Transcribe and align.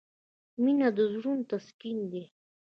•مینه 0.63 0.89
د 0.97 0.99
زړونو 1.13 1.43
تسکین 1.51 1.97
دی. 2.11 2.23